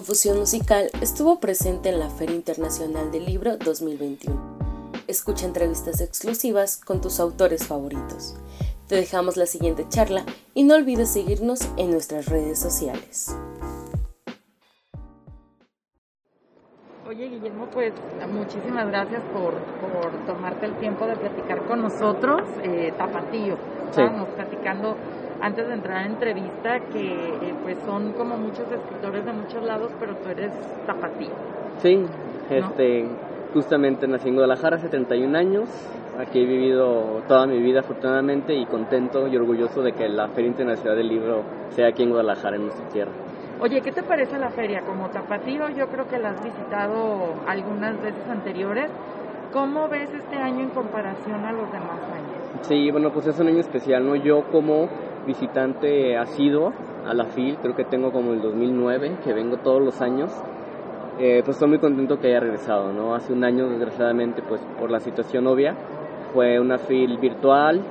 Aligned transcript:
Confusión 0.00 0.38
Musical 0.38 0.90
estuvo 1.02 1.40
presente 1.40 1.90
en 1.90 2.00
la 2.00 2.08
Feria 2.08 2.34
Internacional 2.34 3.12
del 3.12 3.26
Libro 3.26 3.58
2021. 3.58 4.34
Escucha 5.06 5.44
entrevistas 5.44 6.00
exclusivas 6.00 6.78
con 6.78 7.02
tus 7.02 7.20
autores 7.20 7.66
favoritos. 7.66 8.34
Te 8.88 8.94
dejamos 8.94 9.36
la 9.36 9.44
siguiente 9.44 9.84
charla 9.90 10.24
y 10.54 10.62
no 10.64 10.76
olvides 10.76 11.10
seguirnos 11.10 11.68
en 11.76 11.90
nuestras 11.90 12.24
redes 12.30 12.58
sociales. 12.58 13.36
Oye 17.06 17.28
Guillermo, 17.28 17.68
pues 17.70 17.92
muchísimas 18.32 18.86
gracias 18.86 19.20
por, 19.34 19.52
tomarte 20.24 20.64
el 20.64 20.78
tiempo 20.78 21.04
de 21.04 21.16
platicar 21.16 21.66
con 21.66 21.82
nosotros. 21.82 22.40
Eh, 22.62 22.94
Tapatío, 22.96 23.58
estábamos 23.90 24.30
platicando 24.30 24.96
antes 25.40 25.66
de 25.66 25.74
entrar 25.74 25.98
a 25.98 26.00
la 26.02 26.06
entrevista 26.08 26.80
que 26.92 27.12
eh, 27.12 27.54
pues 27.62 27.78
son 27.86 28.12
como 28.12 28.36
muchos 28.36 28.70
escritores 28.70 29.24
de 29.24 29.32
muchos 29.32 29.62
lados, 29.62 29.90
pero 29.98 30.14
tú 30.16 30.28
eres 30.28 30.52
Tapatío. 30.86 31.30
Sí, 31.82 32.04
este, 32.50 33.06
justamente 33.54 34.06
nací 34.06 34.28
en 34.28 34.34
Guadalajara 34.34 34.76
hace 34.76 34.88
31 34.88 35.36
años. 35.36 35.68
Aquí 36.18 36.40
he 36.40 36.46
vivido 36.46 37.22
toda 37.26 37.46
mi 37.46 37.58
vida 37.58 37.80
afortunadamente 37.80 38.54
y 38.54 38.66
contento 38.66 39.26
y 39.28 39.36
orgulloso 39.36 39.82
de 39.82 39.92
que 39.92 40.08
la 40.08 40.28
Feria 40.28 40.48
Internacional 40.48 40.96
del 40.96 41.08
Libro 41.08 41.42
sea 41.70 41.88
aquí 41.88 42.02
en 42.02 42.10
Guadalajara, 42.10 42.56
en 42.56 42.64
nuestra 42.64 42.86
tierra. 42.88 43.12
Oye, 43.60 43.80
¿qué 43.80 43.92
te 43.92 44.02
parece 44.02 44.38
la 44.38 44.50
feria? 44.50 44.80
Como 44.82 45.08
tapatío, 45.08 45.68
yo 45.70 45.86
creo 45.88 46.08
que 46.08 46.18
la 46.18 46.30
has 46.30 46.42
visitado 46.42 47.34
algunas 47.46 48.00
veces 48.02 48.26
anteriores. 48.28 48.90
¿Cómo 49.52 49.88
ves 49.88 50.10
este 50.12 50.36
año 50.36 50.60
en 50.60 50.70
comparación 50.70 51.44
a 51.44 51.52
los 51.52 51.70
demás 51.72 52.00
años? 52.12 52.66
Sí, 52.66 52.90
bueno, 52.90 53.10
pues 53.10 53.26
es 53.26 53.38
un 53.38 53.48
año 53.48 53.60
especial, 53.60 54.06
¿no? 54.06 54.16
Yo 54.16 54.44
como 54.50 54.88
visitante 55.26 56.16
asiduo 56.16 56.72
a 57.06 57.14
la 57.14 57.26
FIL, 57.26 57.56
creo 57.60 57.74
que 57.74 57.84
tengo 57.84 58.12
como 58.12 58.32
el 58.32 58.42
2009, 58.42 59.18
que 59.24 59.32
vengo 59.32 59.58
todos 59.58 59.82
los 59.82 60.00
años, 60.00 60.30
eh, 61.18 61.42
pues 61.44 61.56
estoy 61.56 61.68
muy 61.68 61.78
contento 61.78 62.18
que 62.18 62.28
haya 62.28 62.40
regresado, 62.40 62.92
¿no? 62.92 63.14
Hace 63.14 63.32
un 63.32 63.44
año, 63.44 63.68
desgraciadamente, 63.68 64.42
pues 64.42 64.60
por 64.78 64.90
la 64.90 65.00
situación 65.00 65.46
obvia, 65.46 65.74
fue 66.32 66.58
una 66.58 66.78
FIL 66.78 67.18
virtual, 67.18 67.82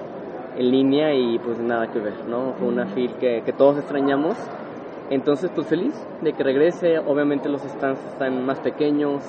en 0.57 0.71
línea 0.71 1.13
y 1.13 1.39
pues 1.39 1.59
nada 1.59 1.91
que 1.91 1.99
ver, 1.99 2.25
¿no? 2.27 2.53
Fue 2.57 2.67
una 2.67 2.85
FIL 2.87 3.13
que, 3.15 3.43
que 3.45 3.53
todos 3.53 3.77
extrañamos 3.77 4.35
entonces, 5.09 5.49
pues 5.53 5.67
feliz 5.67 5.93
de 6.21 6.33
que 6.33 6.43
regrese. 6.43 6.99
Obviamente 6.99 7.49
los 7.49 7.61
stands 7.61 7.99
están 8.11 8.45
más 8.45 8.59
pequeños, 8.59 9.23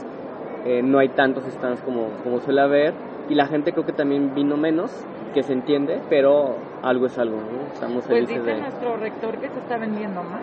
eh, 0.66 0.82
no 0.82 0.98
hay 0.98 1.08
tantos 1.08 1.44
stands 1.44 1.80
como, 1.82 2.08
como 2.22 2.40
suele 2.40 2.60
haber. 2.60 2.94
Y 3.30 3.34
la 3.36 3.46
gente 3.46 3.72
creo 3.72 3.86
que 3.86 3.92
también 3.92 4.34
vino 4.34 4.56
menos, 4.56 4.90
que 5.32 5.44
se 5.44 5.52
entiende, 5.52 6.00
pero 6.10 6.56
algo 6.82 7.06
es 7.06 7.16
algo, 7.16 7.36
¿no? 7.36 7.72
Estamos 7.72 8.04
pues 8.04 8.26
felices 8.26 8.44
dice 8.44 8.60
nuestro 8.60 8.96
rector 8.96 9.38
que 9.38 9.48
se 9.48 9.58
está 9.60 9.78
vendiendo 9.78 10.20
más. 10.24 10.42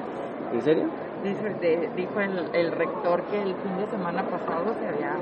¿En 0.54 0.62
serio? 0.62 0.86
dijo 1.22 2.22
el, 2.22 2.46
el 2.54 2.72
rector 2.72 3.24
que 3.24 3.42
el 3.42 3.54
fin 3.56 3.78
de 3.78 3.88
semana 3.88 4.24
pasado 4.24 4.74
se 4.80 4.88
había 4.88 5.18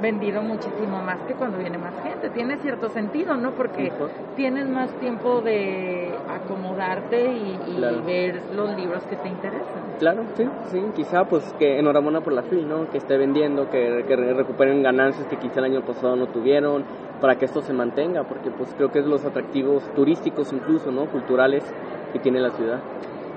vendido 0.00 0.42
muchísimo 0.42 1.00
más 1.02 1.20
que 1.22 1.34
cuando 1.34 1.58
viene 1.58 1.78
más 1.78 1.94
gente. 2.02 2.30
Tiene 2.30 2.56
cierto 2.58 2.88
sentido, 2.90 3.36
¿no? 3.36 3.52
Porque 3.52 3.92
tienes 4.36 4.68
más 4.68 4.90
tiempo 5.00 5.40
de 5.40 6.14
acomodarte 6.28 7.32
y, 7.32 7.58
ver 8.06 8.42
los 8.54 8.76
libros 8.76 9.02
que 9.04 9.16
te 9.16 9.28
interesan. 9.28 9.82
Claro, 9.98 10.24
sí, 10.36 10.48
sí. 10.70 10.82
Quizá, 10.94 11.24
pues, 11.24 11.44
que 11.58 11.78
enhorabuena 11.78 12.20
por 12.20 12.32
la 12.32 12.42
FIL, 12.42 12.68
¿no? 12.68 12.90
Que 12.90 12.98
esté 12.98 13.16
vendiendo, 13.16 13.70
que, 13.70 14.04
que 14.06 14.16
recuperen 14.16 14.82
ganancias 14.82 15.26
que 15.28 15.36
quizá 15.36 15.60
el 15.60 15.66
año 15.66 15.82
pasado 15.82 16.16
no 16.16 16.26
tuvieron, 16.26 16.84
para 17.20 17.36
que 17.36 17.44
esto 17.44 17.62
se 17.62 17.72
mantenga, 17.72 18.24
porque, 18.24 18.50
pues, 18.50 18.74
creo 18.76 18.90
que 18.90 18.98
es 18.98 19.06
los 19.06 19.24
atractivos 19.24 19.84
turísticos 19.94 20.52
incluso, 20.52 20.90
¿no? 20.90 21.06
Culturales 21.06 21.64
que 22.12 22.18
tiene 22.18 22.40
la 22.40 22.50
ciudad. 22.50 22.80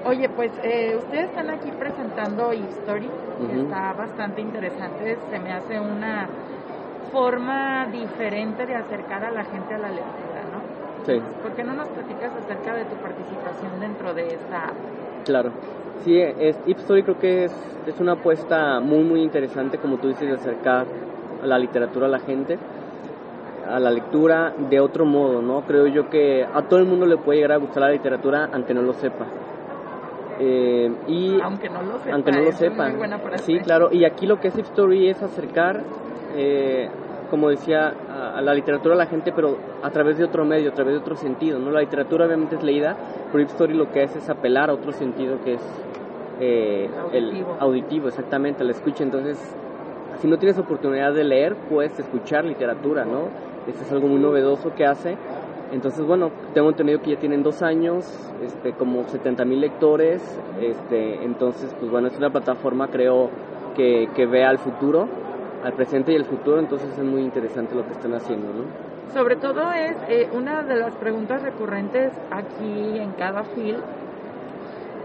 Oye, 0.05 0.29
pues 0.29 0.51
eh, 0.63 0.95
ustedes 0.95 1.25
están 1.29 1.49
aquí 1.49 1.71
presentando 1.71 2.53
History, 2.53 3.09
que 3.47 3.61
está 3.61 3.93
bastante 3.93 4.41
interesante, 4.41 5.17
se 5.29 5.39
me 5.39 5.51
hace 5.51 5.79
una 5.79 6.27
forma 7.11 7.87
diferente 7.91 8.65
de 8.65 8.75
acercar 8.75 9.23
a 9.23 9.31
la 9.31 9.43
gente 9.43 9.73
a 9.73 9.77
la 9.77 9.89
lectura, 9.89 10.43
¿no? 10.51 10.61
Sí. 11.05 11.19
¿Por 11.41 11.51
qué 11.53 11.63
no 11.63 11.73
nos 11.73 11.87
platicas 11.89 12.31
acerca 12.35 12.75
de 12.75 12.85
tu 12.85 12.95
participación 12.95 13.79
dentro 13.79 14.13
de 14.13 14.27
esta? 14.27 14.73
Claro. 15.25 15.51
Sí, 16.03 16.19
es, 16.19 16.55
Story 16.65 17.03
creo 17.03 17.19
que 17.19 17.45
es, 17.45 17.53
es 17.85 17.99
una 17.99 18.13
apuesta 18.13 18.79
muy, 18.79 19.03
muy 19.03 19.21
interesante, 19.21 19.77
como 19.77 19.97
tú 19.97 20.07
dices, 20.09 20.27
de 20.27 20.35
acercar 20.35 20.85
a 21.41 21.45
la 21.45 21.57
literatura 21.59 22.07
a 22.07 22.09
la 22.09 22.19
gente, 22.19 22.57
a 23.69 23.79
la 23.79 23.91
lectura 23.91 24.53
de 24.69 24.79
otro 24.79 25.05
modo, 25.05 25.41
¿no? 25.41 25.61
Creo 25.61 25.87
yo 25.87 26.09
que 26.09 26.45
a 26.45 26.61
todo 26.61 26.79
el 26.79 26.85
mundo 26.85 27.05
le 27.05 27.17
puede 27.17 27.39
llegar 27.39 27.53
a 27.53 27.57
gustar 27.57 27.83
la 27.83 27.91
literatura, 27.91 28.49
aunque 28.53 28.73
no 28.73 28.81
lo 28.81 28.93
sepa. 28.93 29.25
Eh, 30.39 30.91
y 31.07 31.39
aunque 31.41 31.69
no 31.69 31.81
lo 31.81 31.97
sepa, 31.99 32.13
aunque 32.13 32.31
no 32.31 32.41
lo 32.41 32.51
sepan. 32.51 32.95
sí, 33.37 33.59
claro. 33.59 33.89
Y 33.91 34.05
aquí 34.05 34.27
lo 34.27 34.39
que 34.39 34.49
es 34.49 34.57
Story 34.57 35.09
es 35.09 35.21
acercar 35.23 35.83
eh, 36.35 36.89
como 37.29 37.49
decía, 37.49 37.93
a, 38.35 38.41
la 38.41 38.53
literatura 38.53 38.95
a 38.95 38.97
la 38.97 39.05
gente, 39.05 39.31
pero 39.35 39.57
a 39.83 39.89
través 39.89 40.17
de 40.17 40.23
otro 40.23 40.45
medio, 40.45 40.69
a 40.69 40.73
través 40.73 40.93
de 40.93 40.99
otro 40.99 41.15
sentido, 41.15 41.59
¿no? 41.59 41.71
La 41.71 41.81
literatura 41.81 42.25
obviamente 42.25 42.55
es 42.55 42.63
leída, 42.63 42.95
pero 43.31 43.43
Story 43.43 43.73
lo 43.73 43.91
que 43.91 44.03
hace 44.03 44.19
es 44.19 44.29
apelar 44.29 44.69
a 44.69 44.73
otro 44.73 44.91
sentido 44.91 45.37
que 45.43 45.55
es 45.55 45.61
eh, 46.39 46.89
auditivo. 47.01 47.55
el 47.55 47.61
auditivo, 47.61 48.07
exactamente, 48.07 48.63
la 48.63 48.71
escucha. 48.71 49.03
Entonces, 49.03 49.37
si 50.21 50.27
no 50.27 50.37
tienes 50.37 50.57
oportunidad 50.57 51.13
de 51.13 51.23
leer, 51.23 51.55
puedes 51.69 51.99
escuchar 51.99 52.45
literatura, 52.45 53.05
¿no? 53.05 53.27
Eso 53.67 53.83
es 53.83 53.91
algo 53.91 54.07
muy 54.07 54.19
novedoso 54.19 54.73
que 54.73 54.85
hace. 54.85 55.17
Entonces, 55.71 56.05
bueno, 56.05 56.31
tengo 56.53 56.69
entendido 56.69 57.01
que 57.01 57.11
ya 57.11 57.19
tienen 57.19 57.43
dos 57.43 57.61
años, 57.61 58.05
este, 58.41 58.73
como 58.73 59.03
70 59.07 59.43
mil 59.45 59.59
lectores, 59.59 60.21
este, 60.61 61.23
entonces, 61.25 61.75
pues 61.79 61.91
bueno, 61.91 62.07
es 62.07 62.17
una 62.17 62.29
plataforma, 62.29 62.87
creo, 62.87 63.29
que, 63.75 64.09
que 64.15 64.25
ve 64.25 64.43
al 64.43 64.57
futuro 64.57 65.07
al 65.63 65.73
presente 65.73 66.13
y 66.13 66.15
al 66.15 66.25
futuro, 66.25 66.59
entonces 66.59 66.89
es 66.97 67.03
muy 67.03 67.21
interesante 67.21 67.75
lo 67.75 67.85
que 67.85 67.93
están 67.93 68.13
haciendo, 68.13 68.47
¿no? 68.53 68.63
Sobre 69.13 69.35
todo 69.37 69.71
es 69.71 69.95
eh, 70.09 70.29
una 70.33 70.63
de 70.63 70.75
las 70.75 70.93
preguntas 70.95 71.41
recurrentes 71.41 72.11
aquí 72.31 72.99
en 72.99 73.11
cada 73.13 73.43
fil 73.43 73.77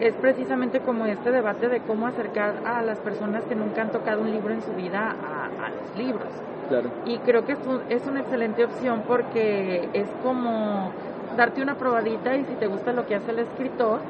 es 0.01 0.15
precisamente 0.15 0.81
como 0.81 1.07
este 1.07 1.31
debate 1.31 1.69
de 1.69 1.81
cómo 1.81 2.07
acercar 2.07 2.55
a 2.67 2.83
las 2.83 2.99
personas 2.99 3.45
que 3.45 3.55
nunca 3.55 3.83
han 3.83 3.93
tocado 3.93 4.23
un 4.23 4.33
libro 4.33 4.53
en 4.53 4.61
su 4.63 4.73
vida 4.73 5.11
a, 5.11 5.71
los 5.71 5.97
libros. 5.97 6.29
Claro. 6.69 6.91
Y 7.07 7.19
creo 7.19 7.45
que 7.45 7.53
es, 7.53 7.59
es 7.89 8.07
una 8.07 8.21
excelente 8.21 8.65
opción 8.65 9.03
porque 9.07 9.89
es 9.93 10.09
como 10.23 10.91
darte 11.37 11.63
una 11.63 11.77
probadita 11.77 12.37
y 12.37 12.45
si 12.45 12.55
te 12.55 12.67
gusta 12.67 12.93
lo 12.93 13.07
que 13.07 13.15
hace 13.15 13.31
el 13.31 13.41
escritor, 13.41 14.01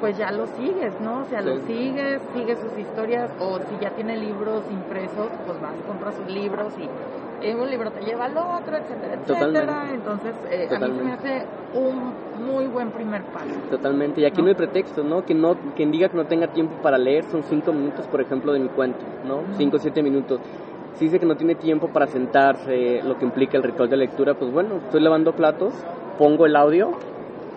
pues 0.00 0.18
ya 0.18 0.30
lo 0.32 0.46
sigues, 0.48 0.92
¿no? 1.00 1.22
O 1.22 1.24
sea, 1.24 1.40
lo 1.40 1.58
sigues, 1.66 2.20
sigues 2.34 2.58
sus 2.58 2.76
historias, 2.78 3.30
o 3.40 3.58
si 3.58 3.78
ya 3.80 3.90
tiene 3.90 4.16
libros 4.16 4.62
impresos, 4.70 5.28
pues 5.46 5.60
vas, 5.60 5.72
compras 5.86 6.14
sus 6.16 6.30
libros 6.30 6.74
y 6.78 6.88
en 7.46 7.58
un 7.58 7.70
libro 7.70 7.90
te 7.90 8.00
lleva 8.04 8.26
al 8.26 8.36
otro, 8.36 8.76
etcétera, 8.76 9.14
etcétera. 9.14 9.94
Entonces, 9.94 10.34
eh, 10.50 10.68
a 10.70 10.78
mí 10.78 10.92
se 10.96 11.04
me 11.04 11.12
hace 11.12 11.46
un 11.74 12.12
muy 12.46 12.66
buen 12.66 12.90
primer 12.90 13.22
paso. 13.22 13.54
Totalmente, 13.70 14.20
y 14.20 14.24
aquí 14.24 14.42
no, 14.42 14.48
hay 14.48 14.54
pretexto, 14.54 15.02
¿no? 15.02 15.24
Que 15.24 15.34
no, 15.34 15.56
quien 15.74 15.90
diga 15.90 16.08
que 16.08 16.16
no 16.16 16.26
tenga 16.26 16.48
tiempo 16.48 16.74
para 16.82 16.98
leer 16.98 17.24
son 17.24 17.42
cinco 17.44 17.72
minutos, 17.72 18.06
por 18.08 18.20
ejemplo, 18.20 18.52
de 18.52 18.60
mi 18.60 18.68
cuento, 18.68 19.04
¿no? 19.26 19.42
Cinco 19.56 19.76
o 19.76 19.78
siete 19.78 20.02
minutos. 20.02 20.40
Si 20.94 21.06
dice 21.06 21.18
que 21.18 21.26
no 21.26 21.36
tiene 21.36 21.56
tiempo 21.56 21.88
para 21.88 22.06
sentarse, 22.06 23.02
lo 23.02 23.18
que 23.18 23.24
implica 23.24 23.56
el 23.56 23.64
ritual 23.64 23.90
de 23.90 23.96
lectura, 23.96 24.34
pues 24.34 24.52
bueno, 24.52 24.76
estoy 24.76 25.00
lavando 25.00 25.32
platos, 25.32 25.74
pongo 26.18 26.46
el 26.46 26.54
audio 26.54 26.92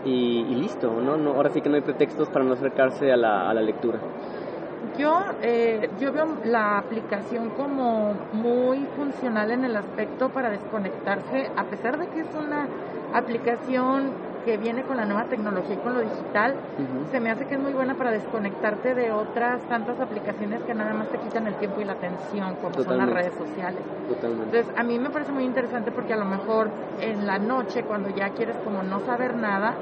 y, 0.03 0.43
listo, 0.55 1.01
¿no? 1.01 1.17
¿no? 1.17 1.31
Ahora 1.31 1.49
sí 1.49 1.61
que 1.61 1.69
no 1.69 1.75
hay 1.75 1.81
pretextos 1.81 2.29
para 2.29 2.45
no 2.45 2.53
acercarse 2.53 3.11
a 3.11 3.17
la, 3.17 3.49
a 3.49 3.53
la 3.53 3.61
lectura. 3.61 3.99
Yo, 4.97 5.19
eh, 5.43 5.89
yo 5.99 6.11
veo 6.11 6.25
la 6.45 6.79
aplicación 6.79 7.49
como 7.51 8.13
muy 8.33 8.79
funcional 8.95 9.51
en 9.51 9.65
el 9.65 9.75
aspecto 9.75 10.29
para 10.29 10.49
desconectarse, 10.49 11.51
a 11.55 11.65
pesar 11.65 11.99
de 11.99 12.07
que 12.07 12.21
es 12.21 12.27
una 12.33 12.67
aplicación 13.13 14.11
que 14.47 14.55
viene 14.55 14.83
con 14.83 14.95
la 14.95 15.03
nueva 15.03 15.25
tecnología 15.25 15.75
y 15.75 15.77
con 15.79 15.93
lo 15.93 15.99
digital, 15.99 16.55
se 17.11 17.19
me 17.19 17.29
hace 17.31 17.45
que 17.47 17.55
es 17.55 17.59
muy 17.59 17.73
buena 17.73 17.95
para 17.95 18.11
desconectarte 18.11 18.95
de 18.95 19.11
otras 19.11 19.61
tantas 19.67 19.99
aplicaciones 19.99 20.63
que 20.63 20.73
nada 20.73 20.93
más 20.93 21.09
te 21.09 21.17
quitan 21.17 21.47
el 21.47 21.55
tiempo 21.55 21.81
y 21.81 21.83
la 21.83 21.93
atención, 21.93 22.55
como 22.61 22.81
son 22.81 22.97
las 22.97 23.09
redes 23.09 23.33
sociales. 23.33 23.81
Totalmente. 24.07 24.45
Entonces, 24.45 24.79
a 24.79 24.83
mí 24.83 24.97
me 24.99 25.09
parece 25.09 25.33
muy 25.33 25.43
interesante 25.43 25.91
porque 25.91 26.13
a 26.13 26.15
lo 26.15 26.23
mejor 26.23 26.69
en 27.01 27.27
la 27.27 27.39
noche, 27.39 27.83
cuando 27.83 28.07
ya 28.07 28.29
quieres 28.29 28.55
como 28.63 28.83
no 28.83 29.01
saber 29.01 29.35
nada, 29.35 29.75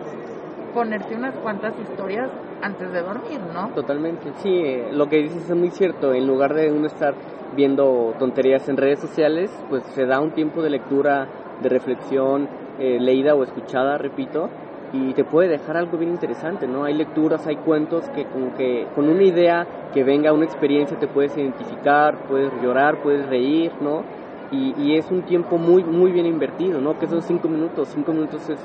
ponerte 0.74 1.14
unas 1.14 1.36
cuantas 1.36 1.76
historias 1.80 2.32
antes 2.64 2.92
de 2.92 3.04
dormir, 3.04 3.40
¿no? 3.54 3.70
Totalmente, 3.76 4.32
sí, 4.38 4.64
lo 4.94 5.08
que 5.08 5.18
dices 5.18 5.48
es 5.48 5.56
muy 5.56 5.70
cierto, 5.70 6.12
en 6.12 6.26
lugar 6.26 6.56
de 6.56 6.72
uno 6.72 6.88
estar 6.88 7.14
viendo 7.56 8.16
tonterías 8.18 8.68
en 8.68 8.78
redes 8.78 9.00
sociales, 9.00 9.52
pues 9.70 9.84
se 9.94 10.08
da 10.08 10.20
un 10.20 10.32
tiempo 10.32 10.64
de 10.64 10.72
lectura, 10.72 11.28
de 11.62 11.70
reflexión, 11.70 12.50
eh, 12.80 13.00
leída 13.00 13.36
o 13.36 13.44
escuchada, 13.44 13.98
repito, 13.98 14.50
y 14.94 15.14
te 15.14 15.24
puede 15.24 15.50
dejar 15.50 15.78
algo 15.78 15.98
bien 15.98 16.12
interesante, 16.12 16.68
¿no? 16.68 16.84
Hay 16.84 16.94
lecturas, 16.94 17.46
hay 17.48 17.58
cuentos 17.58 18.08
que 18.10 18.26
como 18.26 18.56
que 18.56 18.88
con 18.96 19.10
una 19.10 19.24
idea 19.24 19.66
que 19.94 20.04
venga, 20.04 20.32
una 20.32 20.46
experiencia 20.46 20.98
te 20.98 21.08
puedes 21.08 21.36
identificar, 21.38 22.16
puedes 22.28 22.52
llorar, 22.62 23.02
puedes 23.02 23.28
reír, 23.28 23.72
¿no? 23.82 24.04
Y, 24.52 24.74
y 24.78 24.96
es 24.96 25.10
un 25.10 25.24
tiempo 25.24 25.58
muy, 25.58 25.84
muy 25.84 26.12
bien 26.12 26.26
invertido, 26.26 26.80
¿no? 26.80 26.98
Que 26.98 27.08
son 27.08 27.22
cinco 27.22 27.48
minutos, 27.48 27.90
cinco 27.94 28.14
minutos 28.14 28.48
es 28.50 28.60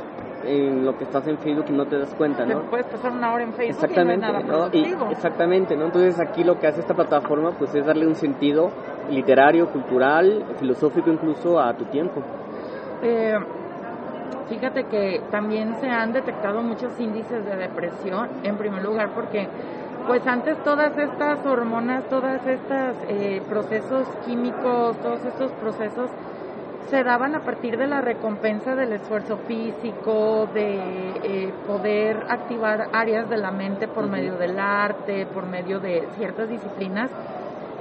en 0.45 0.85
lo 0.85 0.97
que 0.97 1.05
estás 1.05 1.27
en 1.27 1.39
Facebook 1.39 1.67
y 1.69 1.73
no 1.73 1.87
te 1.87 1.99
das 1.99 2.15
cuenta, 2.15 2.45
¿no? 2.47 2.63
puedes 2.63 2.87
pasar 2.87 3.13
una 3.13 3.33
hora 3.33 3.45
en 3.45 3.53
Facebook 3.53 3.75
exactamente, 3.75 4.27
y 4.27 4.33
no 4.33 4.39
es 4.39 4.47
nada 4.47 5.11
exactamente, 5.11 5.77
¿no? 5.77 5.85
Entonces 5.87 6.19
aquí 6.19 6.45
lo 6.45 6.59
que 6.59 6.67
hace 6.67 6.81
esta 6.81 6.95
plataforma 6.95 7.53
pues 7.53 7.75
es 7.75 7.85
darle 7.85 8.07
un 8.07 8.15
sentido 8.15 8.71
literario, 9.11 9.69
cultural, 9.69 10.45
filosófico 10.59 11.11
incluso 11.11 11.61
a 11.61 11.75
tu 11.75 11.85
tiempo. 11.87 12.23
Eh, 13.03 13.35
fíjate 14.51 14.85
que 14.85 15.23
también 15.31 15.77
se 15.81 15.89
han 15.89 16.13
detectado 16.13 16.61
muchos 16.61 16.99
índices 16.99 17.45
de 17.45 17.57
depresión, 17.57 18.29
en 18.43 18.57
primer 18.59 18.83
lugar 18.83 19.11
porque 19.15 19.49
pues 20.07 20.27
antes 20.27 20.59
todas 20.65 20.97
estas 20.99 21.47
hormonas, 21.47 22.05
todos 22.09 22.45
estos 22.45 22.97
eh, 23.09 23.41
procesos 23.49 24.09
químicos, 24.27 24.97
todos 24.99 25.25
estos 25.25 25.53
procesos 25.53 26.11
se 26.89 27.05
daban 27.05 27.37
a 27.37 27.41
partir 27.41 27.79
de 27.79 27.87
la 27.87 28.01
recompensa 28.01 28.75
del 28.75 28.93
esfuerzo 28.93 29.37
físico, 29.47 30.49
de 30.53 30.81
eh, 31.23 31.53
poder 31.69 32.25
activar 32.29 32.89
áreas 32.93 33.31
de 33.31 33.37
la 33.37 33.53
mente 33.53 33.87
por 33.87 34.09
medio 34.09 34.37
del 34.37 34.59
arte, 34.59 35.27
por 35.27 35.47
medio 35.47 35.79
de 35.79 36.09
ciertas 36.17 36.49
disciplinas 36.49 37.11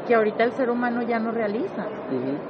que 0.09 0.15
ahorita 0.15 0.43
el 0.43 0.53
ser 0.53 0.71
humano 0.71 1.03
ya 1.03 1.19
no 1.19 1.31
realiza. 1.31 1.85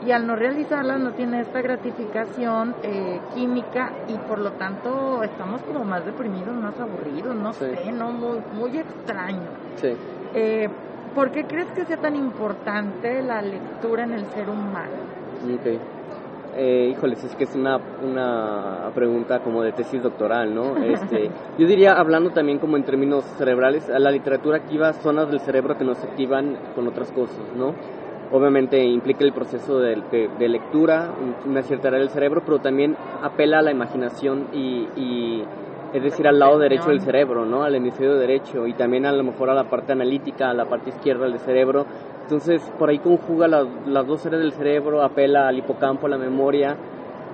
Y 0.08 0.12
al 0.12 0.26
no 0.26 0.38
realizarlas 0.38 0.98
no 0.98 1.12
tiene 1.12 1.42
esta 1.42 1.62
gratificación 1.62 2.74
eh, 2.84 3.20
química 3.36 3.92
y 4.08 4.14
por 4.30 4.40
lo 4.40 4.52
tanto 4.52 5.22
estamos 5.24 5.62
como 5.64 5.84
más 5.84 6.06
deprimidos, 6.06 6.56
más 6.56 6.80
aburridos, 6.80 7.36
no 7.36 7.52
sé, 7.52 7.92
¿no? 7.92 8.12
Muy, 8.12 8.40
muy 8.54 8.80
extraño. 8.80 9.50
Sí. 9.76 9.94
Eh, 10.36 10.70
¿Por 11.14 11.32
qué 11.32 11.44
crees 11.44 11.68
que 11.72 11.84
sea 11.84 11.98
tan 11.98 12.16
importante 12.16 13.22
la 13.24 13.42
lectura 13.42 14.06
en 14.06 14.14
el 14.14 14.26
ser 14.28 14.50
humano? 14.50 14.96
Okay. 15.60 15.78
Eh, 16.62 16.90
híjoles, 16.92 17.24
es 17.24 17.34
que 17.38 17.46
es 17.46 17.56
una, 17.56 17.80
una 18.04 18.92
pregunta 18.94 19.40
como 19.40 19.62
de 19.64 19.72
tesis 19.72 20.04
doctoral, 20.04 20.54
¿no? 20.54 20.76
Este, 20.76 21.30
yo 21.58 21.66
diría, 21.66 21.94
hablando 21.94 22.32
también 22.32 22.60
como 22.60 22.76
en 22.76 22.84
términos 22.84 23.24
cerebrales, 23.38 23.88
la 23.88 24.12
literatura 24.12 24.58
activa 24.58 24.92
zonas 24.92 25.32
del 25.32 25.40
cerebro 25.40 25.78
que 25.78 25.86
nos 25.86 26.04
activan 26.04 26.58
con 26.76 26.86
otras 26.86 27.14
cosas, 27.14 27.40
¿no? 27.56 27.74
Obviamente 28.34 28.84
implica 28.84 29.24
el 29.24 29.32
proceso 29.32 29.80
de, 29.80 30.04
de, 30.38 30.50
lectura, 30.50 31.14
una 31.46 31.62
cierta 31.62 31.88
área 31.88 32.02
del 32.02 32.10
cerebro, 32.10 32.42
pero 32.44 32.60
también 32.60 32.94
apela 33.24 33.60
a 33.60 33.62
la 33.62 33.72
imaginación 33.72 34.50
y, 34.52 34.86
y 34.98 35.46
es 35.94 36.04
decir, 36.04 36.28
al 36.28 36.38
lado 36.38 36.60
derecho 36.60 36.90
del 36.90 37.02
cerebro, 37.02 37.46
¿no? 37.46 37.64
Al 37.64 37.74
hemisferio 37.74 38.18
derecho 38.18 38.68
y 38.68 38.74
también 38.74 39.06
a 39.06 39.12
lo 39.12 39.24
mejor 39.24 39.50
a 39.50 39.54
la 39.54 39.64
parte 39.64 39.94
analítica, 39.94 40.50
a 40.50 40.54
la 40.54 40.66
parte 40.66 40.90
izquierda 40.90 41.26
del 41.26 41.40
cerebro. 41.40 41.86
Entonces, 42.30 42.62
por 42.78 42.92
ahí 42.92 43.00
conjuga 43.00 43.48
las 43.48 44.06
dos 44.06 44.24
áreas 44.28 44.44
del 44.44 44.52
cerebro, 44.52 45.02
apela 45.02 45.48
al 45.48 45.58
hipocampo, 45.58 46.06
a 46.06 46.12
la 46.12 46.18
memoria. 46.20 46.78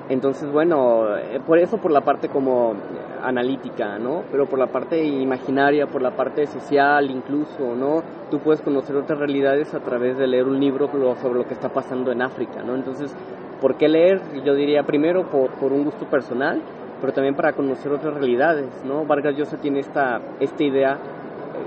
Entonces, 0.07 0.49
bueno, 0.49 1.17
eh, 1.17 1.41
por 1.45 1.59
eso 1.59 1.79
por 1.79 1.91
la 1.91 1.99
parte 1.99 2.29
como 2.29 2.73
analítica, 3.21 3.99
¿no? 3.99 4.23
Pero 4.31 4.45
por 4.45 4.57
la 4.57 4.67
parte 4.67 5.03
imaginaria, 5.03 5.85
por 5.85 6.01
la 6.01 6.11
parte 6.11 6.47
social 6.47 7.11
incluso, 7.11 7.75
¿no? 7.75 8.03
Tú 8.31 8.39
puedes 8.39 8.61
conocer 8.61 8.95
otras 8.95 9.19
realidades 9.19 9.73
a 9.73 9.81
través 9.81 10.17
de 10.17 10.27
leer 10.27 10.45
un 10.45 10.61
libro 10.61 10.87
sobre 11.17 11.39
lo 11.39 11.45
que 11.45 11.55
está 11.55 11.67
pasando 11.67 12.13
en 12.13 12.21
África, 12.21 12.63
¿no? 12.63 12.73
Entonces, 12.73 13.13
¿por 13.59 13.75
qué 13.75 13.89
leer? 13.89 14.21
Yo 14.45 14.55
diría 14.55 14.83
primero 14.83 15.29
por, 15.29 15.73
un 15.73 15.83
gusto 15.83 16.05
personal 16.05 16.61
pero 17.01 17.11
también 17.11 17.35
para 17.35 17.51
conocer 17.51 17.91
otras 17.91 18.13
realidades, 18.13 18.69
¿no? 18.85 19.05
Vargas 19.05 19.35
Llosa 19.35 19.57
tiene 19.57 19.81
esta, 19.81 20.21
esta 20.39 20.63
idea 20.63 20.97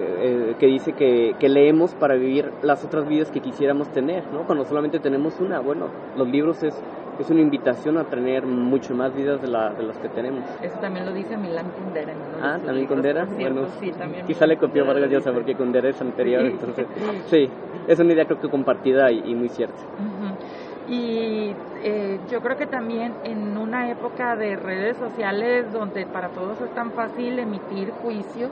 eh, 0.00 0.54
que 0.58 0.66
dice 0.66 0.92
que, 0.92 1.34
que, 1.38 1.48
leemos 1.48 1.94
para 1.94 2.14
vivir 2.14 2.50
las 2.62 2.84
otras 2.84 3.08
vidas 3.08 3.30
que 3.30 3.40
quisiéramos 3.40 3.88
tener, 3.88 4.24
¿no? 4.32 4.44
Cuando 4.46 4.64
solamente 4.64 4.98
tenemos 4.98 5.38
una, 5.40 5.60
bueno, 5.60 5.86
los 6.16 6.28
libros 6.28 6.62
es, 6.62 6.74
es 7.18 7.30
una 7.30 7.40
invitación 7.40 7.98
a 7.98 8.04
tener 8.04 8.46
mucho 8.46 8.94
más 8.94 9.14
vidas 9.14 9.40
de, 9.40 9.48
la, 9.48 9.70
de 9.70 9.82
las 9.82 9.98
que 9.98 10.08
tenemos. 10.08 10.44
Eso 10.62 10.78
también 10.78 11.06
lo 11.06 11.12
dice 11.12 11.36
Milán 11.36 11.66
Kundera. 11.70 12.12
Ah, 12.42 12.58
también 12.64 12.86
Kundera, 12.86 13.24
bueno, 13.24 13.66
sí, 13.80 13.90
también 13.92 14.26
quizá 14.26 14.46
le 14.46 14.56
copió 14.56 14.86
Vargas 14.86 15.10
Llosa 15.10 15.32
porque 15.32 15.54
Kundera 15.54 15.88
es 15.88 16.00
anterior, 16.00 16.44
entonces, 16.44 16.86
sí, 17.26 17.48
es 17.86 17.98
una 17.98 18.12
idea 18.12 18.24
creo 18.24 18.40
que 18.40 18.48
compartida 18.48 19.10
y, 19.10 19.34
muy 19.34 19.48
cierta. 19.48 19.80
Y 20.88 21.54
eh, 21.84 22.18
yo 22.30 22.40
creo 22.40 22.56
que 22.56 22.66
también 22.66 23.12
en 23.24 23.56
una 23.58 23.90
época 23.90 24.36
de 24.36 24.56
redes 24.56 24.96
sociales 24.96 25.70
donde 25.72 26.06
para 26.06 26.28
todos 26.30 26.60
es 26.62 26.74
tan 26.74 26.92
fácil 26.92 27.38
emitir 27.38 27.90
juicios 27.90 28.50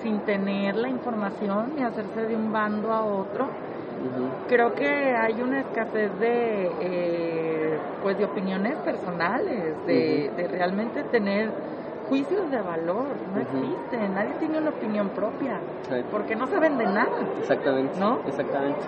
sin 0.00 0.20
tener 0.20 0.76
la 0.76 0.88
información 0.88 1.72
y 1.78 1.82
hacerse 1.82 2.26
de 2.26 2.36
un 2.36 2.52
bando 2.52 2.92
a 2.92 3.04
otro, 3.04 3.48
creo 4.48 4.74
que 4.74 4.86
hay 4.86 5.40
una 5.40 5.60
escasez 5.60 6.18
de, 6.18 6.70
eh, 6.80 7.78
pues 8.02 8.18
de 8.18 8.24
opiniones 8.24 8.76
personales, 8.84 9.74
de, 9.86 10.30
de 10.36 10.48
realmente 10.48 11.02
tener 11.04 11.50
juicios 12.08 12.50
de 12.50 12.60
valor, 12.60 13.08
no 13.34 13.40
existen, 13.40 14.14
nadie 14.14 14.34
tiene 14.38 14.58
una 14.58 14.70
opinión 14.70 15.08
propia, 15.10 15.60
porque 16.10 16.36
no 16.36 16.46
saben 16.46 16.78
de 16.78 16.84
nada. 16.84 17.18
Exactamente, 17.40 17.98
¿no? 17.98 18.20
Exactamente. 18.26 18.80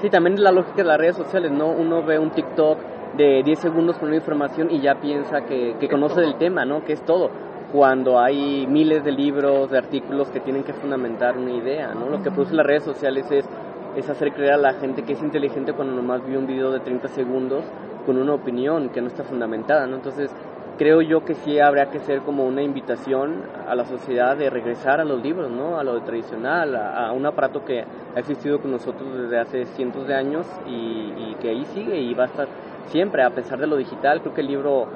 Sí, 0.00 0.08
también 0.08 0.34
es 0.34 0.40
la 0.40 0.52
lógica 0.52 0.76
de 0.78 0.84
las 0.84 0.98
redes 0.98 1.16
sociales, 1.16 1.52
¿no? 1.52 1.68
Uno 1.68 2.02
ve 2.02 2.18
un 2.18 2.30
TikTok 2.30 2.78
de 3.16 3.42
10 3.44 3.58
segundos 3.58 3.98
con 3.98 4.08
una 4.08 4.16
información 4.16 4.70
y 4.70 4.80
ya 4.80 4.94
piensa 4.94 5.42
que, 5.42 5.76
que 5.78 5.88
conoce 5.88 6.22
del 6.22 6.36
tema, 6.36 6.64
¿no? 6.64 6.82
Que 6.82 6.94
es 6.94 7.02
todo 7.02 7.30
cuando 7.72 8.20
hay 8.20 8.66
miles 8.66 9.02
de 9.02 9.12
libros, 9.12 9.70
de 9.70 9.78
artículos 9.78 10.28
que 10.28 10.40
tienen 10.40 10.62
que 10.62 10.74
fundamentar 10.74 11.38
una 11.38 11.52
idea, 11.52 11.94
¿no? 11.94 12.10
Lo 12.10 12.22
que 12.22 12.30
producen 12.30 12.58
las 12.58 12.66
redes 12.66 12.84
sociales 12.84 13.30
es, 13.30 13.46
es 13.96 14.08
hacer 14.10 14.32
creer 14.32 14.52
a 14.52 14.58
la 14.58 14.74
gente 14.74 15.02
que 15.02 15.14
es 15.14 15.22
inteligente 15.22 15.72
cuando 15.72 15.94
nomás 15.94 16.24
vio 16.26 16.38
un 16.38 16.46
video 16.46 16.70
de 16.70 16.80
30 16.80 17.08
segundos 17.08 17.64
con 18.04 18.18
una 18.18 18.34
opinión 18.34 18.90
que 18.90 19.00
no 19.00 19.08
está 19.08 19.24
fundamentada, 19.24 19.86
¿no? 19.86 19.96
Entonces, 19.96 20.30
creo 20.76 21.00
yo 21.00 21.24
que 21.24 21.34
sí 21.34 21.58
habría 21.60 21.86
que 21.86 22.00
ser 22.00 22.20
como 22.20 22.44
una 22.44 22.62
invitación 22.62 23.42
a 23.66 23.74
la 23.74 23.84
sociedad 23.84 24.36
de 24.36 24.50
regresar 24.50 25.00
a 25.00 25.04
los 25.04 25.22
libros, 25.22 25.50
¿no? 25.50 25.78
A 25.78 25.84
lo 25.84 26.00
tradicional, 26.02 26.76
a, 26.76 27.10
un 27.12 27.24
aparato 27.24 27.64
que 27.64 27.84
ha 28.14 28.18
existido 28.18 28.60
con 28.60 28.72
nosotros 28.72 29.16
desde 29.16 29.38
hace 29.38 29.66
cientos 29.66 30.06
de 30.06 30.14
años 30.14 30.46
y, 30.66 31.36
que 31.40 31.48
ahí 31.48 31.64
sigue 31.74 31.98
y 31.98 32.14
va 32.14 32.24
a 32.24 32.26
estar 32.26 32.48
siempre, 32.88 33.22
a 33.22 33.30
pesar 33.30 33.58
de 33.58 33.66
lo 33.66 33.76
digital, 33.76 34.20
creo 34.20 34.34
que 34.34 34.42
el 34.42 34.46
libro 34.46 34.86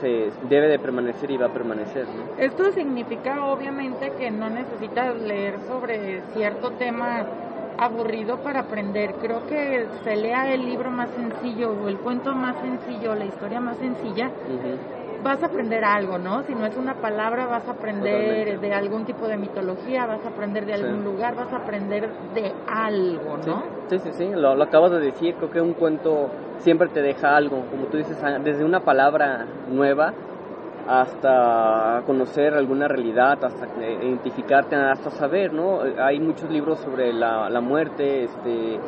se 0.00 0.30
debe 0.48 0.68
de 0.68 0.78
permanecer 0.78 1.30
y 1.30 1.36
va 1.36 1.46
a 1.46 1.52
permanecer. 1.52 2.06
Esto 2.38 2.70
significa 2.72 3.44
obviamente 3.46 4.12
que 4.18 4.30
no 4.30 4.50
necesitas 4.50 5.20
leer 5.20 5.58
sobre 5.66 6.22
cierto 6.34 6.72
tema 6.72 7.26
aburrido 7.78 8.38
para 8.38 8.60
aprender. 8.60 9.14
Creo 9.14 9.46
que 9.46 9.86
se 10.04 10.16
lea 10.16 10.52
el 10.52 10.66
libro 10.66 10.90
más 10.90 11.08
sencillo 11.10 11.72
o 11.72 11.88
el 11.88 11.98
cuento 11.98 12.34
más 12.34 12.56
sencillo, 12.60 13.14
la 13.14 13.24
historia 13.24 13.60
más 13.60 13.78
sencilla, 13.78 14.30
vas 15.22 15.42
a 15.42 15.46
aprender 15.46 15.84
algo, 15.84 16.18
¿no? 16.18 16.42
Si 16.44 16.54
no 16.54 16.66
es 16.66 16.76
una 16.76 16.94
palabra, 16.94 17.46
vas 17.46 17.66
a 17.68 17.72
aprender 17.72 18.60
de 18.60 18.74
algún 18.74 19.04
tipo 19.04 19.26
de 19.28 19.36
mitología, 19.36 20.06
vas 20.06 20.24
a 20.24 20.28
aprender 20.28 20.66
de 20.66 20.74
algún 20.74 21.04
lugar, 21.04 21.34
vas 21.34 21.52
a 21.52 21.56
aprender 21.56 22.08
de 22.34 22.52
algo, 22.66 23.38
¿no? 23.46 23.62
Sí, 23.88 23.98
sí, 23.98 24.10
sí, 24.12 24.28
Lo, 24.30 24.54
lo, 24.54 24.64
acabas 24.64 24.92
de 24.92 25.00
decir, 25.00 25.34
creo 25.34 25.50
que 25.50 25.60
un 25.60 25.74
cuento 25.74 26.30
siempre 26.60 26.88
te 26.88 27.02
deja 27.02 27.36
algo, 27.36 27.64
como 27.70 27.86
tú 27.86 27.96
dices, 27.96 28.16
desde 28.44 28.64
una 28.64 28.80
palabra 28.80 29.46
nueva 29.68 30.12
hasta 30.88 32.02
conocer 32.06 32.54
alguna 32.54 32.88
realidad, 32.88 33.44
hasta 33.44 33.66
identificarte, 34.02 34.74
hasta 34.74 35.10
saber, 35.10 35.52
¿no? 35.52 35.80
Hay 35.98 36.18
muchos 36.18 36.50
libros 36.50 36.80
sobre 36.80 37.12
la, 37.12 37.48
la 37.48 37.60
muerte, 37.60 38.24
este 38.24 38.80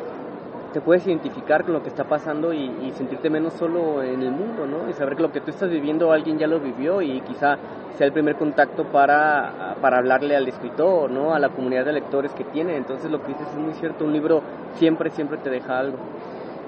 te 0.73 0.81
puedes 0.81 1.05
identificar 1.05 1.63
con 1.63 1.73
lo 1.73 1.83
que 1.83 1.89
está 1.89 2.03
pasando 2.03 2.51
y, 2.51 2.91
sentirte 2.95 3.29
menos 3.29 3.53
solo 3.53 4.01
en 4.01 4.21
el 4.23 4.31
mundo, 4.31 4.65
¿no? 4.65 4.89
Y 4.89 4.93
saber 4.93 5.15
que 5.15 5.21
lo 5.21 5.31
que 5.31 5.39
tú 5.39 5.51
estás 5.51 5.69
viviendo 5.69 6.11
alguien 6.11 6.37
ya 6.37 6.47
lo 6.47 6.59
vivió 6.59 7.01
y 7.01 7.21
quizá 7.21 7.57
sea 7.95 8.07
el 8.07 8.11
primer 8.11 8.35
contacto 8.35 8.85
para, 8.85 9.75
para 9.81 9.99
hablarle 9.99 10.35
al 10.35 10.47
escritor, 10.47 11.11
¿no? 11.11 11.33
A 11.33 11.39
la 11.39 11.49
comunidad 11.49 11.85
de 11.85 11.93
lectores 11.93 12.33
que 12.33 12.43
tiene. 12.43 12.75
Entonces 12.75 13.09
lo 13.11 13.21
que 13.21 13.27
dices 13.29 13.47
es 13.47 13.55
muy 13.55 13.73
cierto, 13.73 14.03
un 14.03 14.13
libro 14.13 14.41
siempre, 14.75 15.11
siempre 15.11 15.37
te 15.37 15.51
deja 15.51 15.77
algo. 15.77 15.97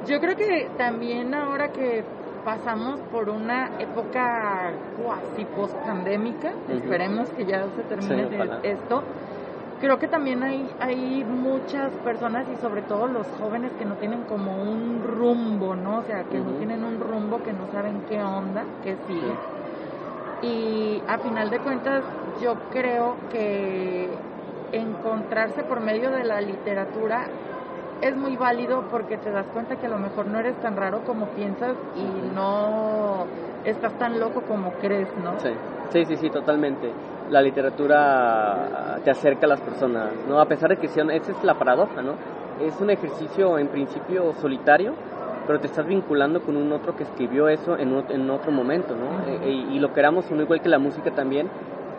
Yo 0.08 0.20
creo 0.20 0.36
que 0.36 0.70
también 0.78 1.34
ahora 1.34 1.70
que 1.70 2.04
pasamos 2.46 3.00
por 3.12 3.28
una 3.30 3.72
época 3.80 4.72
cuasi 5.04 5.46
post-pandémica, 5.46 6.52
esperemos 6.70 7.28
que 7.30 7.46
ya 7.46 7.66
se 7.76 7.82
termine 7.84 8.30
esto, 8.62 9.02
creo 9.82 9.98
que 9.98 10.08
también 10.08 10.44
hay, 10.44 10.70
hay 10.80 11.24
muchas 11.24 11.92
personas 12.04 12.46
y 12.56 12.62
sobre 12.62 12.84
todo 12.84 13.08
los 13.08 13.26
jóvenes 13.40 13.72
que 13.80 13.86
no 13.86 13.96
tienen 13.96 14.22
como 14.24 14.62
un 14.62 15.02
rumbo, 15.04 15.76
¿no? 15.76 16.00
O 16.00 16.04
sea, 16.04 16.24
que 16.26 16.38
no 16.38 16.52
tienen 16.58 16.84
un 16.84 17.00
rumbo, 17.00 17.42
que 17.42 17.52
no 17.52 17.68
saben 17.72 18.02
qué 18.08 18.22
onda, 18.22 18.64
qué 18.84 18.96
sigue. 19.08 19.34
Y 20.44 21.02
a 21.08 21.18
final 21.18 21.50
de 21.50 21.60
cuentas, 21.60 22.04
yo 22.42 22.56
creo 22.72 23.16
que 23.32 24.08
encontrarse 24.72 25.64
por 25.64 25.80
medio 25.80 26.12
de 26.12 26.24
la 26.24 26.42
literatura 26.42 27.28
es 28.02 28.16
muy 28.16 28.36
válido 28.36 28.84
porque 28.92 29.18
te 29.18 29.32
das 29.32 29.48
cuenta 29.48 29.78
que 29.78 29.88
a 29.88 29.90
lo 29.90 29.98
mejor 29.98 30.28
no 30.28 30.40
eres 30.40 30.56
tan 30.62 30.76
raro 30.76 31.02
como 31.06 31.28
piensas 31.28 31.76
y 31.96 32.36
no 32.36 33.26
estás 33.64 33.94
tan 33.98 34.20
loco 34.20 34.42
como 34.42 34.72
crees, 34.74 35.10
¿no? 35.24 35.40
Sí, 35.40 35.50
sí, 35.92 36.06
sí, 36.06 36.16
sí 36.18 36.30
totalmente 36.30 36.92
la 37.30 37.42
literatura 37.42 39.00
te 39.04 39.12
acerca 39.12 39.46
a 39.46 39.50
las 39.50 39.62
personas, 39.62 40.12
¿no? 40.28 40.40
A 40.40 40.46
pesar 40.46 40.70
de 40.70 40.78
que 40.78 40.88
sean, 40.88 41.10
esa 41.12 41.32
es 41.32 41.44
la 41.44 41.56
paradoja, 41.56 42.02
¿no? 42.02 42.14
Es 42.62 42.80
un 42.80 42.90
ejercicio 42.90 43.58
en 43.58 43.68
principio 43.68 44.34
solitario, 44.42 44.94
pero 45.48 45.60
te 45.60 45.68
estás 45.68 45.86
vinculando 45.86 46.42
con 46.42 46.58
un 46.58 46.72
otro 46.72 46.96
que 46.96 47.04
escribió 47.04 47.50
eso 47.50 47.78
en, 47.78 47.92
en 48.10 48.30
otro 48.30 48.52
momento, 48.52 48.96
¿no? 48.96 49.28
Eh, 49.28 49.66
y, 49.72 49.80
lo 49.80 49.94
queramos 49.94 50.26
uno 50.32 50.44
igual 50.44 50.62
que 50.62 50.70
la 50.70 50.80
música 50.80 51.12
también, 51.12 51.50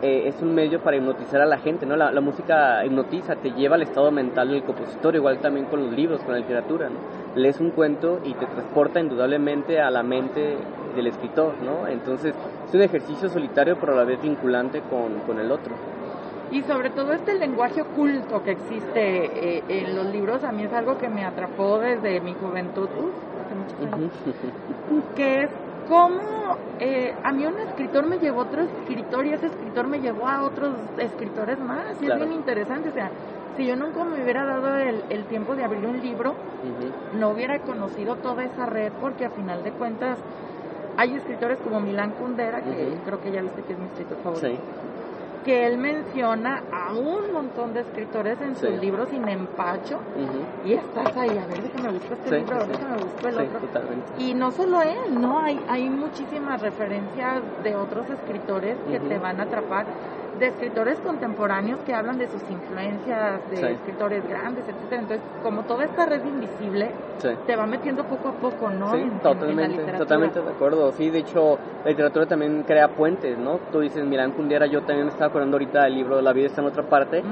eh, 0.01 0.27
es 0.27 0.41
un 0.41 0.53
medio 0.53 0.81
para 0.81 0.97
hipnotizar 0.97 1.41
a 1.41 1.45
la 1.45 1.57
gente, 1.57 1.85
¿no? 1.85 1.95
La, 1.95 2.21
música 2.21 2.85
hipnotiza, 2.85 3.35
te 3.35 3.51
lleva 3.51 3.75
al 3.75 3.81
estado 3.81 4.11
mental 4.11 4.49
del 4.49 4.63
compositor, 4.63 5.15
igual 5.15 5.39
también 5.39 5.65
con 5.65 5.83
los 5.83 5.91
libros, 5.91 6.21
con 6.21 6.33
la 6.33 6.39
literatura, 6.39 6.89
¿no? 6.89 6.99
Lees 7.35 7.59
un 7.59 7.71
cuento 7.71 8.19
y 8.23 8.33
te 8.33 8.45
transporta 8.45 8.99
indudablemente 8.99 9.81
a 9.81 9.89
la 9.89 10.03
mente 10.03 10.55
del 10.95 11.07
escritor, 11.07 11.53
¿no? 11.63 11.87
Entonces, 11.87 12.35
es 12.67 12.73
un 12.75 12.81
ejercicio 12.81 13.27
solitario, 13.29 13.77
pero 13.79 13.93
a 13.93 13.95
la 13.95 14.03
vez 14.03 14.21
vinculante 14.21 14.81
con, 14.81 15.19
con 15.25 15.39
el 15.39 15.51
otro. 15.51 15.73
Y 16.51 16.61
sobre 16.61 16.91
todo 16.91 17.11
este 17.13 17.33
lenguaje 17.33 17.81
oculto 17.81 18.41
que 18.43 18.51
existe 18.51 19.57
eh, 19.57 19.63
en 19.67 19.95
los 19.95 20.05
libros, 20.07 20.43
a 20.43 20.51
mí 20.51 20.63
es 20.63 20.73
algo 20.73 20.97
que 20.97 21.09
me 21.09 21.25
atrapó 21.25 21.79
desde 21.79 22.21
mi 22.21 22.33
juventud, 22.33 22.87
hace 23.43 23.55
muchos 23.55 23.93
años, 23.93 24.11
que 25.15 25.43
es 25.43 25.49
cómo 25.87 26.57
eh, 26.79 27.13
a 27.23 27.31
mí 27.31 27.45
un 27.45 27.57
escritor 27.59 28.05
me 28.05 28.19
llevó 28.19 28.41
a 28.41 28.43
otro 28.43 28.61
escritor 28.63 29.25
y 29.25 29.33
ese 29.33 29.47
escritor 29.47 29.87
me 29.87 29.99
llevó 29.99 30.27
a 30.27 30.43
otros 30.43 30.75
escritores 30.97 31.59
más. 31.59 32.01
Y 32.01 32.07
es 32.07 32.15
bien 32.15 32.33
interesante, 32.33 32.89
o 32.89 32.93
sea, 32.93 33.11
si 33.55 33.65
yo 33.65 33.75
nunca 33.75 34.03
me 34.03 34.21
hubiera 34.23 34.45
dado 34.45 34.77
el, 34.77 35.23
tiempo 35.25 35.55
de 35.55 35.63
abrir 35.63 35.85
un 35.85 35.99
libro, 36.01 36.35
no 37.13 37.29
hubiera 37.29 37.59
conocido 37.59 38.15
toda 38.15 38.43
esa 38.43 38.65
red 38.65 38.91
porque 39.01 39.25
a 39.25 39.29
final 39.29 39.63
de 39.63 39.71
cuentas 39.71 40.17
hay 40.97 41.15
escritores 41.15 41.57
como 41.59 41.79
Milán 41.79 42.11
Kundera, 42.11 42.61
que 42.61 42.97
creo 43.05 43.21
que 43.21 43.31
ya 43.31 43.41
viste 43.41 43.61
que 43.63 43.73
es 43.73 43.79
mi 43.79 43.85
escritor 43.85 44.17
favorito. 44.23 44.47
Sí 44.47 44.59
que 45.47 45.65
él 45.65 45.77
menciona 45.77 46.61
a 46.73 46.91
un 46.91 47.31
montón 47.31 47.73
de 47.73 47.79
escritores 47.79 48.37
en 48.41 48.53
sus 48.57 48.69
libros 48.81 49.07
sin 49.07 49.25
empacho. 49.29 49.97
Y 50.65 50.73
estás 50.73 51.15
ahí, 51.15 51.29
a 51.29 51.47
ver, 51.47 51.63
déjame 51.63 51.93
buscar 51.93 52.17
este 52.17 52.37
libro, 52.37 52.67
déjame 52.67 52.97
buscar 52.97 53.33
el 53.33 53.39
otro. 53.39 53.59
Y 54.19 54.33
no 54.33 54.51
solo 54.51 54.81
él, 54.81 55.21
¿no? 55.21 55.39
Hay, 55.39 55.57
hay 55.69 55.89
muchísimas 55.89 56.61
referencias 56.61 57.41
de 57.63 57.75
otros 57.77 58.09
escritores 58.09 58.75
que 58.91 58.99
te 58.99 59.17
van 59.17 59.39
a 59.39 59.43
atrapar 59.43 59.85
de 60.39 60.47
escritores 60.47 60.99
contemporáneos 60.99 61.79
que 61.85 61.93
hablan 61.93 62.17
de 62.17 62.27
sus 62.27 62.41
influencias, 62.49 63.41
de 63.49 63.71
escritores 63.71 64.27
grandes, 64.27 64.67
etcétera. 64.67 65.01
Entonces, 65.01 65.25
como 65.41 65.63
toda 65.63 65.85
esta 65.85 66.05
red 66.05 66.23
invisible, 66.23 66.91
te 67.45 67.55
va 67.55 67.65
metiendo 67.65 68.03
poco 68.03 68.29
a 68.29 68.33
poco, 68.33 68.69
¿no? 68.69 68.91
Sí, 68.93 69.11
totalmente, 69.23 69.91
totalmente 69.93 70.41
de 70.41 70.49
acuerdo. 70.49 70.91
Sí, 70.91 71.09
de 71.09 71.19
hecho, 71.19 71.57
la 71.83 71.91
literatura 71.91 72.25
también 72.25 72.63
crea 72.63 72.89
puentes, 72.89 73.37
¿no? 73.37 73.59
Tú 73.71 73.79
dices, 73.79 74.05
Milán 74.05 74.31
Kundera, 74.31 74.67
yo 74.67 74.81
también 74.81 75.05
me 75.05 75.11
estaba 75.11 75.29
acordando 75.29 75.55
ahorita 75.55 75.83
del 75.83 75.95
libro 75.95 76.21
La 76.21 76.33
vida 76.33 76.47
está 76.47 76.61
en 76.61 76.67
otra 76.67 76.83
parte. 76.83 77.23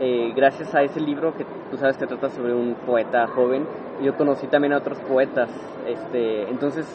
Eh, 0.00 0.32
gracias 0.34 0.74
a 0.74 0.82
ese 0.82 1.00
libro 1.00 1.34
que 1.34 1.44
tú 1.70 1.76
sabes 1.76 1.96
que 1.96 2.06
trata 2.06 2.30
sobre 2.30 2.54
un 2.54 2.74
poeta 2.86 3.26
joven, 3.26 3.66
yo 4.02 4.16
conocí 4.16 4.46
también 4.46 4.72
a 4.72 4.78
otros 4.78 4.98
poetas. 5.00 5.50
Este, 5.86 6.48
entonces, 6.48 6.86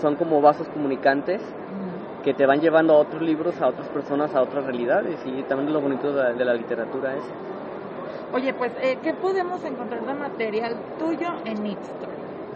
son 0.00 0.16
como 0.16 0.40
vasos 0.40 0.68
comunicantes 0.68 1.40
que 2.24 2.32
te 2.32 2.46
van 2.46 2.60
llevando 2.60 2.94
a 2.94 2.96
otros 2.96 3.20
libros, 3.20 3.60
a 3.60 3.68
otras 3.68 3.86
personas, 3.88 4.34
a 4.34 4.42
otras 4.42 4.64
realidades 4.64 5.18
y 5.26 5.42
también 5.42 5.72
lo 5.72 5.80
bonito 5.80 6.12
de 6.12 6.44
la, 6.44 6.54
literatura 6.54 7.14
es. 7.14 7.24
Oye, 8.32 8.54
pues, 8.54 8.72
eh, 8.80 8.98
¿qué 9.02 9.12
podemos 9.12 9.62
encontrar 9.64 10.04
de 10.04 10.14
material 10.14 10.74
tuyo 10.98 11.28
en 11.44 11.66
Itstore? 11.66 12.12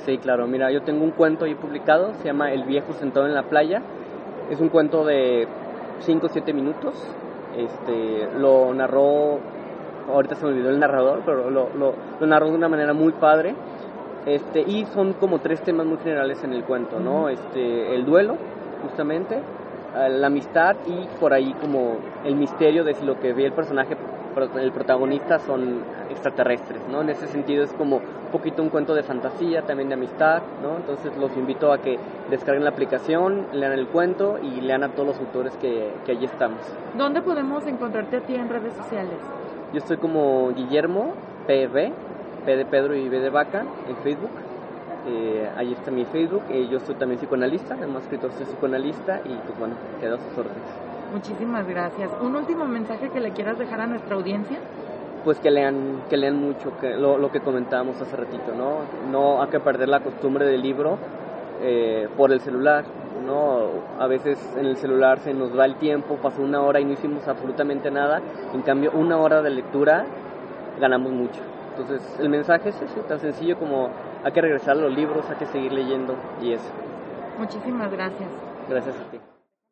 Sí, 0.06 0.16
claro, 0.18 0.46
mira, 0.46 0.70
yo 0.72 0.82
tengo 0.82 1.04
un 1.04 1.10
cuento 1.10 1.44
ahí 1.44 1.54
publicado, 1.54 2.14
se 2.14 2.25
llama 2.25 2.50
El 2.50 2.64
viejo 2.64 2.94
sentado 2.94 3.26
en 3.26 3.34
la 3.34 3.42
playa, 3.42 3.82
es 4.48 4.58
un 4.58 4.70
cuento 4.70 5.04
de 5.04 5.46
5 6.00 6.26
o 6.26 6.28
7 6.30 6.52
minutos, 6.54 6.94
este, 7.56 8.28
lo 8.38 8.72
narró, 8.72 9.38
ahorita 10.10 10.37
se 10.37 10.46
me 10.46 10.52
olvidó 10.52 10.70
el 10.70 10.78
narrador, 10.78 11.22
pero 11.26 11.50
lo, 11.50 11.68
lo, 11.76 11.94
lo 12.18 12.26
narró 12.26 12.48
de 12.48 12.54
una 12.54 12.68
manera 12.68 12.94
muy 12.94 13.12
padre, 13.12 13.54
este, 14.25 14.60
y 14.60 14.87
son 14.87 15.12
como 15.14 15.40
tres 15.40 15.60
temas 15.62 15.87
muy 15.87 15.98
generales 15.98 16.42
en 16.42 16.52
el 16.52 16.64
cuento, 16.64 17.00
¿no? 17.00 17.28
Este, 17.28 17.94
el 17.94 18.06
duelo, 18.06 18.37
justamente, 18.82 19.40
la 20.08 20.28
amistad 20.28 20.76
y 20.86 21.06
por 21.18 21.32
ahí 21.32 21.52
como 21.60 21.96
el 22.24 22.36
misterio 22.36 22.84
de 22.84 22.94
si 22.94 23.04
lo 23.04 23.18
que 23.18 23.32
ve 23.32 23.46
el 23.46 23.52
personaje, 23.52 23.96
el 24.60 24.72
protagonista 24.72 25.40
son 25.40 25.80
extraterrestres, 26.10 26.80
¿no? 26.90 27.00
En 27.00 27.10
ese 27.10 27.26
sentido 27.26 27.64
es 27.64 27.72
como 27.72 27.96
un 27.96 28.30
poquito 28.30 28.62
un 28.62 28.68
cuento 28.68 28.94
de 28.94 29.02
fantasía, 29.02 29.62
también 29.62 29.88
de 29.88 29.94
amistad, 29.94 30.42
¿no? 30.62 30.76
Entonces 30.76 31.16
los 31.16 31.36
invito 31.36 31.72
a 31.72 31.78
que 31.78 31.98
descarguen 32.30 32.64
la 32.64 32.70
aplicación, 32.70 33.46
lean 33.52 33.72
el 33.72 33.88
cuento 33.88 34.38
y 34.40 34.60
lean 34.60 34.84
a 34.84 34.90
todos 34.90 35.08
los 35.08 35.18
autores 35.18 35.56
que, 35.56 35.90
que 36.06 36.12
allí 36.12 36.26
estamos. 36.26 36.60
¿Dónde 36.96 37.22
podemos 37.22 37.66
encontrarte 37.66 38.18
a 38.18 38.20
ti 38.20 38.34
en 38.34 38.48
redes 38.48 38.74
sociales? 38.74 39.18
Yo 39.72 39.78
estoy 39.78 39.96
como 39.96 40.52
Guillermo 40.54 41.14
PV, 41.46 41.92
P 42.44 42.56
de 42.56 42.64
Pedro 42.64 42.94
y 42.94 43.08
B 43.08 43.20
de 43.20 43.30
Vaca 43.30 43.64
en 43.88 43.96
Facebook 43.96 44.30
eh, 45.08 45.50
ahí 45.56 45.72
está 45.72 45.90
mi 45.90 46.04
Facebook. 46.04 46.42
Eh, 46.50 46.68
yo 46.70 46.78
soy 46.80 46.94
también 46.96 47.18
psicoanalista, 47.18 47.74
además 47.74 48.02
escritor 48.02 48.30
soy 48.32 48.46
psicoanalista 48.46 49.20
y 49.24 49.34
pues 49.34 49.58
bueno, 49.58 49.74
quedo 50.00 50.16
a 50.16 50.18
sus 50.18 50.38
órdenes. 50.38 50.62
Muchísimas 51.12 51.66
gracias. 51.66 52.10
¿Un 52.20 52.36
último 52.36 52.66
mensaje 52.66 53.08
que 53.08 53.20
le 53.20 53.32
quieras 53.32 53.58
dejar 53.58 53.80
a 53.80 53.86
nuestra 53.86 54.14
audiencia? 54.14 54.58
Pues 55.24 55.40
que 55.40 55.50
lean, 55.50 56.02
que 56.10 56.16
lean 56.16 56.36
mucho, 56.36 56.76
que 56.78 56.96
lo, 56.96 57.18
lo 57.18 57.32
que 57.32 57.40
comentábamos 57.40 58.00
hace 58.00 58.16
ratito, 58.16 58.52
¿no? 58.54 58.80
No 59.10 59.42
hay 59.42 59.48
que 59.48 59.60
perder 59.60 59.88
la 59.88 60.00
costumbre 60.00 60.46
del 60.46 60.62
libro 60.62 60.98
eh, 61.60 62.08
por 62.16 62.30
el 62.30 62.40
celular, 62.40 62.84
¿no? 63.26 63.68
A 63.98 64.06
veces 64.06 64.38
en 64.56 64.66
el 64.66 64.76
celular 64.76 65.18
se 65.20 65.34
nos 65.34 65.58
va 65.58 65.64
el 65.64 65.76
tiempo, 65.76 66.16
pasó 66.16 66.42
una 66.42 66.60
hora 66.60 66.80
y 66.80 66.84
no 66.84 66.92
hicimos 66.92 67.26
absolutamente 67.26 67.90
nada, 67.90 68.20
en 68.54 68.62
cambio 68.62 68.92
una 68.94 69.18
hora 69.18 69.42
de 69.42 69.50
lectura 69.50 70.04
ganamos 70.78 71.10
mucho. 71.10 71.47
Entonces 71.78 72.02
el 72.18 72.28
mensaje 72.28 72.70
es 72.70 72.82
ese, 72.82 73.00
tan 73.02 73.20
sencillo 73.20 73.56
como 73.56 73.88
hay 74.25 74.32
que 74.32 74.40
regresar 74.40 74.76
a 74.76 74.80
los 74.80 74.92
libros, 74.92 75.25
hay 75.30 75.37
que 75.37 75.47
seguir 75.47 75.73
leyendo 75.73 76.14
y 76.42 76.52
eso. 76.52 76.70
Muchísimas 77.38 77.90
gracias. 77.92 78.28
Gracias 78.68 78.97
a 78.97 79.11
ti. 79.11 79.38